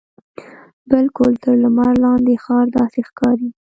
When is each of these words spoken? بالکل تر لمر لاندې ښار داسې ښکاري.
بالکل 0.91 1.33
تر 1.43 1.53
لمر 1.63 1.91
لاندې 2.03 2.33
ښار 2.43 2.65
داسې 2.77 2.99
ښکاري. 3.09 3.49